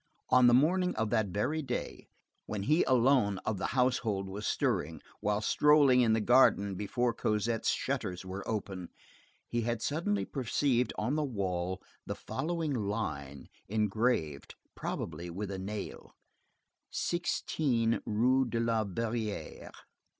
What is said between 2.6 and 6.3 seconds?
he alone of the household was stirring, while strolling in the